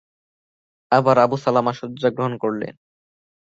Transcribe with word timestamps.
আবার 0.91 1.15
Abu 1.19 1.35
Salama 1.37 1.73
শয্যা 1.73 2.09
গ্রহণ 2.09 2.33
করলেন। 2.37 2.73